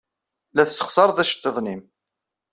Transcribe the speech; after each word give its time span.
La 0.55 0.63
tessexṣared 0.67 1.17
iceḍḍiḍen-nnem. 1.23 1.81